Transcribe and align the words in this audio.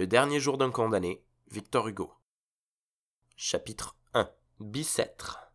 Le 0.00 0.06
dernier 0.06 0.40
jour 0.40 0.56
d'un 0.56 0.70
condamné, 0.70 1.22
Victor 1.50 1.86
Hugo. 1.86 2.14
Chapitre 3.36 3.98
1 4.14 4.30
Bicêtre. 4.58 5.52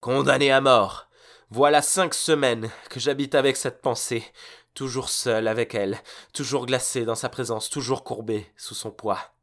Condamné 0.00 0.50
à 0.50 0.62
mort. 0.62 1.10
Voilà 1.50 1.82
cinq 1.82 2.14
semaines 2.14 2.70
que 2.88 3.00
j'habite 3.00 3.34
avec 3.34 3.58
cette 3.58 3.82
pensée, 3.82 4.24
toujours 4.72 5.10
seul 5.10 5.46
avec 5.46 5.74
elle, 5.74 6.00
toujours 6.32 6.64
glacé 6.64 7.04
dans 7.04 7.14
sa 7.14 7.28
présence, 7.28 7.68
toujours 7.68 8.02
courbé 8.02 8.50
sous 8.56 8.74
son 8.74 8.90
poids. 8.90 9.34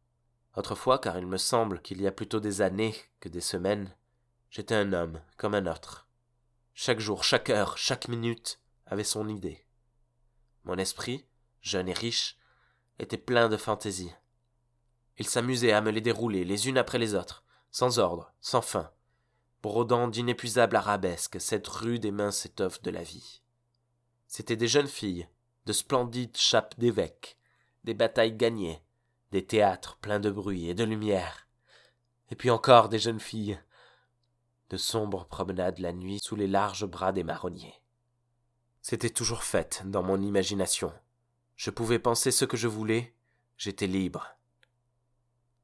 Autrefois, 0.56 0.98
car 0.98 1.20
il 1.20 1.28
me 1.28 1.38
semble 1.38 1.80
qu'il 1.80 2.02
y 2.02 2.08
a 2.08 2.12
plutôt 2.12 2.40
des 2.40 2.62
années 2.62 2.96
que 3.20 3.30
des 3.30 3.40
semaines, 3.40 3.96
j'étais 4.50 4.74
un 4.74 4.94
homme 4.94 5.22
comme 5.38 5.54
un 5.54 5.68
autre. 5.68 6.08
Chaque 6.74 7.00
jour, 7.00 7.24
chaque 7.24 7.52
heure, 7.52 7.78
chaque 7.78 8.08
minute 8.08 8.60
avait 8.88 9.04
son 9.04 9.28
idée. 9.28 9.64
Mon 10.64 10.80
esprit, 10.80 11.28
jeune 11.62 11.88
et 11.88 11.94
riche, 11.94 12.39
était 13.00 13.18
plein 13.18 13.50
de 13.50 13.58
fantaisie. 13.58 14.14
Il 15.18 15.28
s'amusait 15.28 15.72
à 15.72 15.82
me 15.82 15.92
les 15.92 16.02
dérouler 16.02 16.46
les 16.46 16.68
unes 16.68 16.78
après 16.78 17.00
les 17.00 17.16
autres, 17.16 17.44
sans 17.72 18.00
ordre, 18.00 18.34
sans 18.42 18.62
fin, 18.62 18.92
brodant 19.62 20.08
d'inépuisables 20.08 20.76
arabesques 20.76 21.42
cette 21.42 21.68
rude 21.68 22.06
et 22.06 22.12
mince 22.12 22.46
étoffe 22.46 22.82
de 22.82 22.92
la 22.92 23.04
vie. 23.04 23.42
C'étaient 24.28 24.56
des 24.56 24.68
jeunes 24.68 24.88
filles, 24.88 25.28
de 25.66 25.74
splendides 25.74 26.38
chapes 26.38 26.80
d'évêques, 26.80 27.38
des 27.84 27.94
batailles 27.94 28.36
gagnées, 28.36 28.82
des 29.32 29.46
théâtres 29.46 29.98
pleins 29.98 30.20
de 30.20 30.30
bruit 30.30 30.70
et 30.70 30.74
de 30.74 30.84
lumière, 30.84 31.48
et 32.30 32.36
puis 32.36 32.50
encore 32.50 32.90
des 32.90 33.00
jeunes 33.00 33.20
filles, 33.20 33.60
de 34.70 34.78
sombres 34.78 35.26
promenades 35.26 35.80
la 35.80 35.94
nuit 35.94 36.20
sous 36.22 36.36
les 36.36 36.48
larges 36.48 36.86
bras 36.86 37.12
des 37.12 37.24
marronniers. 37.24 37.82
C'était 38.82 39.10
toujours 39.10 39.44
fait 39.44 39.82
dans 39.86 40.04
mon 40.04 40.22
imagination, 40.22 40.94
je 41.60 41.72
pouvais 41.72 42.00
penser 42.00 42.32
ce 42.32 42.46
que 42.46 42.56
je 42.56 42.70
voulais, 42.70 43.14
j'étais 43.58 43.86
libre. 43.86 44.30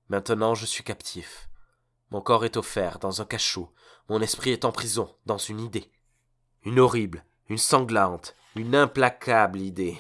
Maintenant 0.09 0.53
je 0.53 0.65
suis 0.65 0.83
captif. 0.83 1.49
Mon 2.11 2.19
corps 2.19 2.43
est 2.43 2.57
offert 2.57 2.99
dans 2.99 3.21
un 3.21 3.25
cachot, 3.25 3.73
mon 4.09 4.19
esprit 4.19 4.49
est 4.49 4.65
en 4.65 4.73
prison 4.73 5.15
dans 5.25 5.37
une 5.37 5.61
idée. 5.61 5.89
Une 6.63 6.81
horrible, 6.81 7.23
une 7.47 7.57
sanglante, 7.57 8.35
une 8.57 8.75
implacable 8.75 9.61
idée. 9.61 9.97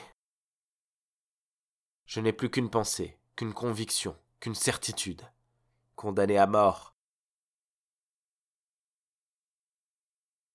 Je 2.05 2.19
n'ai 2.19 2.33
plus 2.33 2.49
qu'une 2.49 2.69
pensée, 2.69 3.17
qu'une 3.37 3.53
conviction, 3.53 4.17
qu'une 4.41 4.53
certitude. 4.53 5.21
Condamné 5.95 6.37
à 6.37 6.45
mort. 6.45 6.93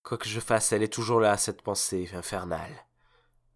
Quoi 0.02 0.18
que 0.18 0.28
je 0.28 0.40
fasse, 0.40 0.74
elle 0.74 0.82
est 0.82 0.92
toujours 0.92 1.20
là, 1.20 1.38
cette 1.38 1.62
pensée 1.62 2.10
infernale 2.12 2.89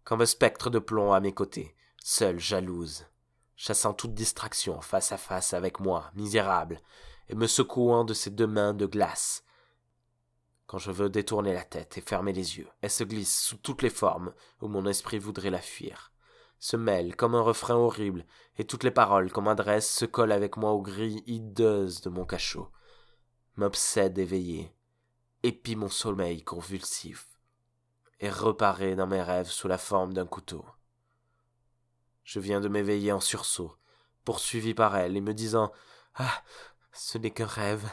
comme 0.05 0.21
un 0.21 0.27
spectre 0.27 0.69
de 0.69 0.77
plomb 0.77 1.13
à 1.13 1.19
mes 1.19 1.33
côtés, 1.33 1.75
seule, 2.01 2.39
jalouse, 2.39 3.07
chassant 3.55 3.93
toute 3.93 4.13
distraction 4.13 4.79
face 4.79 5.11
à 5.11 5.17
face 5.17 5.53
avec 5.53 5.79
moi, 5.79 6.11
misérable, 6.13 6.79
et 7.27 7.35
me 7.35 7.47
secouant 7.47 8.05
de 8.05 8.13
ses 8.13 8.29
deux 8.29 8.45
mains 8.45 8.75
de 8.75 8.85
glace. 8.85 9.43
Quand 10.67 10.77
je 10.77 10.91
veux 10.91 11.09
détourner 11.09 11.53
la 11.53 11.63
tête 11.63 11.97
et 11.97 12.01
fermer 12.01 12.33
les 12.33 12.57
yeux, 12.57 12.67
elle 12.81 12.91
se 12.91 13.03
glisse 13.03 13.35
sous 13.35 13.57
toutes 13.57 13.81
les 13.81 13.89
formes 13.89 14.33
où 14.61 14.67
mon 14.67 14.85
esprit 14.85 15.17
voudrait 15.17 15.49
la 15.49 15.61
fuir, 15.61 16.11
se 16.59 16.77
mêle 16.77 17.15
comme 17.15 17.33
un 17.33 17.41
refrain 17.41 17.75
horrible, 17.75 18.27
et 18.57 18.65
toutes 18.65 18.83
les 18.83 18.91
paroles 18.91 19.31
qu'on 19.31 19.41
m'adresse 19.41 19.91
se 19.91 20.05
collent 20.05 20.31
avec 20.31 20.55
moi 20.55 20.71
aux 20.71 20.81
grilles 20.83 21.23
hideuses 21.25 22.01
de 22.01 22.09
mon 22.09 22.25
cachot, 22.25 22.69
m'obsède 23.55 24.19
éveillé, 24.19 24.71
épie 25.41 25.75
mon 25.75 25.89
sommeil 25.89 26.43
convulsif 26.43 27.34
et 28.19 28.29
reparaît 28.29 28.95
dans 28.95 29.07
mes 29.07 29.21
rêves 29.21 29.49
sous 29.49 29.67
la 29.67 29.77
forme 29.77 30.13
d'un 30.13 30.25
couteau. 30.25 30.65
Je 32.23 32.39
viens 32.39 32.61
de 32.61 32.67
m'éveiller 32.67 33.11
en 33.11 33.19
sursaut, 33.19 33.75
poursuivi 34.23 34.73
par 34.73 34.95
elle, 34.95 35.15
et 35.15 35.21
me 35.21 35.33
disant 35.33 35.71
Ah, 36.15 36.43
ce 36.91 37.17
n'est 37.17 37.31
qu'un 37.31 37.45
rêve. 37.45 37.87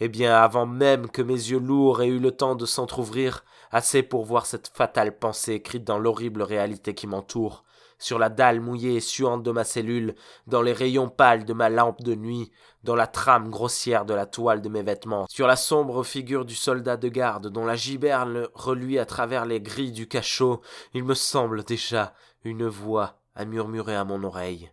Eh 0.00 0.08
bien, 0.08 0.34
avant 0.34 0.66
même 0.66 1.08
que 1.08 1.22
mes 1.22 1.32
yeux 1.32 1.58
lourds 1.58 2.02
aient 2.02 2.08
eu 2.08 2.20
le 2.20 2.30
temps 2.30 2.54
de 2.54 2.66
s'entr'ouvrir, 2.66 3.44
assez 3.70 4.02
pour 4.02 4.24
voir 4.24 4.46
cette 4.46 4.68
fatale 4.68 5.18
pensée 5.18 5.54
écrite 5.54 5.84
dans 5.84 5.98
l'horrible 5.98 6.42
réalité 6.42 6.94
qui 6.94 7.06
m'entoure, 7.06 7.64
sur 7.98 8.18
la 8.18 8.28
dalle 8.28 8.60
mouillée 8.60 8.96
et 8.96 9.00
suante 9.00 9.42
de 9.42 9.50
ma 9.50 9.64
cellule, 9.64 10.14
dans 10.46 10.62
les 10.62 10.72
rayons 10.72 11.08
pâles 11.08 11.44
de 11.44 11.52
ma 11.52 11.68
lampe 11.68 12.02
de 12.02 12.14
nuit, 12.14 12.52
dans 12.84 12.94
la 12.94 13.08
trame 13.08 13.50
grossière 13.50 14.04
de 14.04 14.14
la 14.14 14.26
toile 14.26 14.62
de 14.62 14.68
mes 14.68 14.82
vêtements, 14.82 15.26
sur 15.28 15.48
la 15.48 15.56
sombre 15.56 16.04
figure 16.04 16.44
du 16.44 16.54
soldat 16.54 16.96
de 16.96 17.08
garde 17.08 17.48
dont 17.48 17.64
la 17.64 17.74
giberne 17.74 18.46
reluit 18.54 18.98
à 18.98 19.06
travers 19.06 19.46
les 19.46 19.60
grilles 19.60 19.92
du 19.92 20.06
cachot, 20.06 20.60
il 20.94 21.02
me 21.02 21.14
semble 21.14 21.64
déjà 21.64 22.14
une 22.44 22.68
voix 22.68 23.20
à 23.34 23.44
murmurer 23.44 23.96
à 23.96 24.04
mon 24.04 24.22
oreille. 24.22 24.70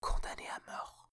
Condamné 0.00 0.44
à 0.54 0.70
mort. 0.70 1.03